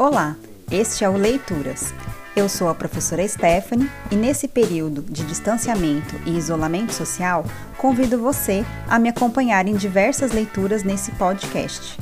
Olá, 0.00 0.34
este 0.70 1.04
é 1.04 1.10
o 1.10 1.14
Leituras. 1.14 1.92
Eu 2.34 2.48
sou 2.48 2.70
a 2.70 2.74
professora 2.74 3.28
Stephanie 3.28 3.86
e 4.10 4.16
nesse 4.16 4.48
período 4.48 5.02
de 5.02 5.26
distanciamento 5.26 6.16
e 6.24 6.38
isolamento 6.38 6.94
social, 6.94 7.44
convido 7.76 8.18
você 8.18 8.64
a 8.88 8.98
me 8.98 9.10
acompanhar 9.10 9.68
em 9.68 9.76
diversas 9.76 10.32
leituras 10.32 10.82
nesse 10.84 11.12
podcast. 11.12 11.98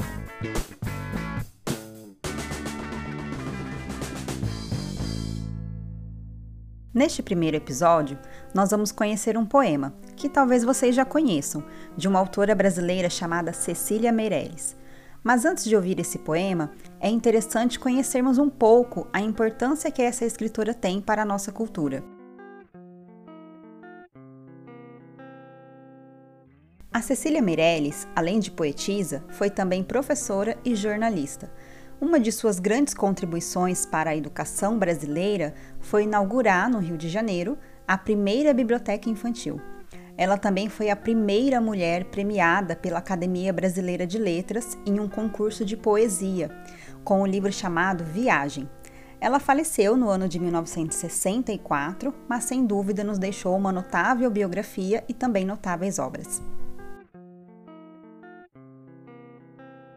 Neste 6.95 7.21
primeiro 7.21 7.57
episódio, 7.57 8.17
nós 8.55 8.71
vamos 8.71 8.93
conhecer 8.93 9.37
um 9.37 9.45
poema 9.45 9.93
que 10.15 10.29
talvez 10.29 10.63
vocês 10.63 10.95
já 10.95 11.05
conheçam, 11.05 11.65
de 11.97 12.07
uma 12.07 12.21
autora 12.21 12.55
brasileira 12.55 13.11
chamada 13.11 13.53
Cecília 13.53 14.13
Meirelles. 14.13 14.78
Mas 15.29 15.45
antes 15.45 15.65
de 15.65 15.77
ouvir 15.77 16.01
esse 16.01 16.19
poema, 16.21 16.71
é 16.99 17.11
interessante 17.11 17.79
conhecermos 17.79 18.39
um 18.39 18.49
pouco 18.49 19.07
a 19.13 19.21
importância 19.21 19.91
que 19.91 20.01
essa 20.01 20.25
escritora 20.25 20.73
tem 20.73 21.03
para 21.03 21.21
a 21.21 21.25
nossa 21.27 21.53
cultura. 21.53 22.03
A 26.91 27.03
Cecília 27.03 27.43
Meirelles, 27.43 28.09
além 28.17 28.41
de 28.41 28.51
poetisa, 28.51 29.23
foi 29.29 29.51
também 29.51 29.85
professora 29.85 30.57
e 30.65 30.75
jornalista. 30.75 31.53
Uma 32.01 32.19
de 32.19 32.33
suas 32.33 32.59
grandes 32.59 32.95
contribuições 32.95 33.85
para 33.85 34.13
a 34.13 34.17
educação 34.17 34.79
brasileira 34.79 35.53
foi 35.79 36.05
inaugurar, 36.05 36.71
no 36.71 36.79
Rio 36.79 36.97
de 36.97 37.11
Janeiro, 37.11 37.59
a 37.87 37.99
primeira 37.99 38.55
biblioteca 38.55 39.11
infantil. 39.11 39.61
Ela 40.19 40.37
também 40.37 40.69
foi 40.69 40.91
a 40.91 40.97
primeira 40.97 41.61
mulher 41.61 42.07
premiada 42.07 42.75
pela 42.75 42.99
Academia 42.99 43.53
Brasileira 43.53 44.05
de 44.05 44.19
Letras 44.19 44.77
em 44.85 44.99
um 44.99 45.09
concurso 45.09 45.65
de 45.65 45.77
poesia, 45.77 46.51
com 47.05 47.21
o 47.21 47.23
um 47.23 47.27
livro 47.27 47.53
chamado 47.53 48.03
Viagem. 48.03 48.69
Ela 49.21 49.39
faleceu 49.39 49.97
no 49.97 50.09
ano 50.09 50.29
de 50.29 50.41
1964, 50.41 52.13
mas 52.29 52.43
sem 52.43 52.67
dúvida 52.67 53.05
nos 53.05 53.17
deixou 53.17 53.57
uma 53.57 53.71
notável 53.71 54.29
biografia 54.29 55.05
e 55.09 55.15
também 55.15 55.45
notáveis 55.45 56.01
obras. 56.01 56.43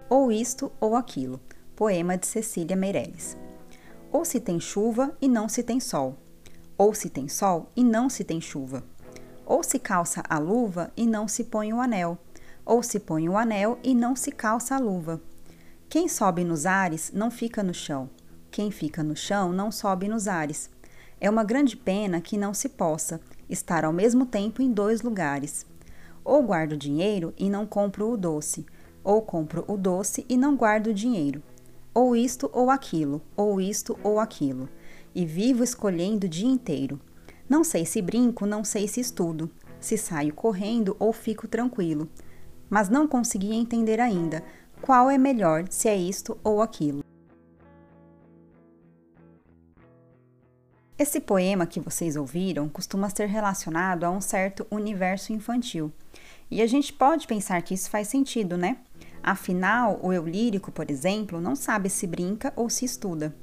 Ou 0.08 0.31
isto 0.31 0.72
ou 0.80 0.95
aquilo, 0.95 1.42
poema 1.75 2.16
de 2.16 2.27
Cecília 2.27 2.75
Meirelles. 2.75 3.36
Ou 4.11 4.23
se 4.23 4.39
tem 4.39 4.59
chuva 4.59 5.17
e 5.19 5.27
não 5.27 5.49
se 5.49 5.64
tem 5.64 5.80
sol, 5.80 6.16
ou 6.77 6.94
se 6.94 7.09
tem 7.09 7.27
sol 7.27 7.72
e 7.75 7.83
não 7.83 8.08
se 8.08 8.23
tem 8.23 8.39
chuva 8.39 8.83
ou 9.52 9.63
se 9.63 9.77
calça 9.77 10.23
a 10.30 10.39
luva 10.39 10.94
e 10.95 11.05
não 11.05 11.27
se 11.27 11.44
põe 11.44 11.73
o 11.73 11.81
anel, 11.81 12.17
ou 12.66 12.81
se 12.81 12.97
põe 13.02 13.27
o 13.27 13.35
anel 13.35 13.77
e 13.83 13.93
não 13.93 14.16
se 14.16 14.31
calça 14.31 14.75
a 14.75 14.80
luva. 14.80 15.19
Quem 15.89 16.08
sobe 16.08 16.45
nos 16.45 16.66
ares 16.66 17.11
não 17.13 17.30
fica 17.30 17.61
no 17.61 17.73
chão, 17.73 18.09
quem 18.49 18.71
fica 18.71 19.03
no 19.03 19.13
chão 19.13 19.52
não 19.52 19.69
sobe 19.69 20.08
nos 20.08 20.25
ares. 20.25 20.69
É 21.19 21.30
uma 21.30 21.43
grande 21.43 21.75
pena 21.75 22.21
que 22.21 22.38
não 22.38 22.53
se 22.53 22.69
possa 22.69 23.19
estar 23.49 23.83
ao 23.83 23.91
mesmo 23.91 24.25
tempo 24.25 24.61
em 24.61 24.71
dois 24.71 25.02
lugares. 25.02 25.65
Ou 26.23 26.41
guardo 26.43 26.77
dinheiro 26.77 27.33
e 27.38 27.49
não 27.49 27.65
compro 27.65 28.09
o 28.09 28.15
doce, 28.15 28.65
ou 29.03 29.21
compro 29.21 29.65
o 29.67 29.75
doce 29.75 30.25
e 30.30 30.38
não 30.38 30.55
guardo 30.55 30.88
o 30.88 30.93
dinheiro. 30.93 31.43
Ou 31.93 32.15
isto 32.15 32.49
ou 32.53 32.69
aquilo, 32.69 33.21
ou 33.36 33.59
isto 33.59 33.99
ou 34.02 34.17
aquilo, 34.17 34.69
e 35.13 35.25
vivo 35.25 35.61
escolhendo 35.61 36.25
o 36.25 36.30
dia 36.30 36.47
inteiro. 36.47 37.02
Não 37.52 37.66
sei 37.66 37.85
se 37.85 38.02
brinco, 38.02 38.45
não 38.45 38.63
sei 38.63 38.88
se 38.88 39.02
estudo, 39.02 39.52
se 39.77 39.97
saio 39.97 40.33
correndo 40.33 40.95
ou 40.97 41.11
fico 41.11 41.49
tranquilo, 41.49 42.08
mas 42.69 42.88
não 42.88 43.05
consegui 43.05 43.53
entender 43.53 43.99
ainda 43.99 44.41
qual 44.81 45.11
é 45.11 45.17
melhor, 45.17 45.66
se 45.69 45.89
é 45.89 45.97
isto 45.97 46.39
ou 46.45 46.61
aquilo. 46.61 47.03
Esse 50.97 51.19
poema 51.19 51.67
que 51.67 51.81
vocês 51.81 52.16
ouviram 52.16 52.69
costuma 52.69 53.09
ser 53.09 53.27
relacionado 53.27 54.05
a 54.05 54.09
um 54.09 54.21
certo 54.21 54.65
universo 54.71 55.33
infantil. 55.33 55.92
E 56.49 56.61
a 56.61 56.65
gente 56.65 56.93
pode 56.93 57.27
pensar 57.27 57.61
que 57.64 57.73
isso 57.73 57.89
faz 57.89 58.08
sentido, 58.08 58.55
né? 58.55 58.77
Afinal, 59.21 59.99
o 60.02 60.14
eu 60.14 60.26
lírico, 60.26 60.71
por 60.71 60.89
exemplo, 60.89 61.42
não 61.42 61.58
sabe 61.58 61.89
se 61.89 62.08
brinca 62.08 62.53
ou 62.55 62.70
se 62.70 62.86
estuda. 62.86 63.36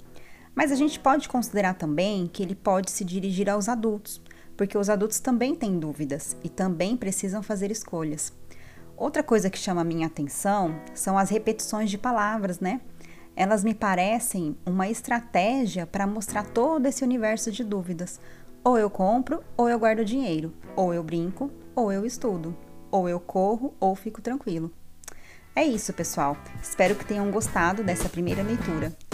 Mas 0.59 0.73
a 0.73 0.75
gente 0.75 0.99
pode 0.99 1.29
considerar 1.29 1.75
também 1.75 2.27
que 2.27 2.43
ele 2.43 2.57
pode 2.57 2.91
se 2.91 3.05
dirigir 3.05 3.49
aos 3.49 3.69
adultos, 3.69 4.21
porque 4.57 4.77
os 4.77 4.91
adultos 4.91 5.21
também 5.21 5.55
têm 5.55 5.79
dúvidas 5.79 6.37
e 6.43 6.49
também 6.49 6.97
precisam 6.97 7.45
fazer 7.45 7.71
escolhas. 7.71 8.33
Outra 8.97 9.23
coisa 9.23 9.49
que 9.49 9.57
chama 9.57 9.83
a 9.83 9.85
minha 9.85 10.09
atenção 10.09 10.75
são 10.93 11.17
as 11.17 11.31
repetições 11.31 11.89
de 11.89 11.97
palavras, 11.97 12.59
né? 12.59 12.81
Elas 13.37 13.63
me 13.63 13.73
parecem 13.73 14.57
uma 14.67 14.89
estratégia 14.89 15.87
para 15.87 16.09
mostrar 16.09 16.43
todo 16.43 16.87
esse 16.87 17.05
universo 17.05 17.53
de 17.53 17.63
dúvidas. 17.63 18.19
Ou 18.65 18.77
eu 18.77 18.91
compro, 18.91 19.45
ou 19.57 19.69
eu 19.69 19.79
guardo 19.79 20.05
dinheiro. 20.05 20.53
Ou 20.75 20.93
eu 20.93 21.05
brinco, 21.05 21.53
ou 21.73 21.93
eu 21.93 22.05
estudo. 22.05 22.53
Ou 22.91 23.09
eu 23.09 23.21
corro, 23.21 23.77
ou 23.79 23.95
fico 23.95 24.21
tranquilo. 24.21 24.73
É 25.55 25.63
isso, 25.65 25.93
pessoal. 25.93 26.37
Espero 26.61 26.97
que 26.97 27.05
tenham 27.05 27.31
gostado 27.31 27.85
dessa 27.85 28.09
primeira 28.09 28.43
leitura. 28.43 28.93